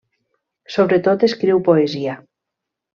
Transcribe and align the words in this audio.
Sobretot 0.77 1.27
escriu 1.29 1.63
poesia. 1.71 2.21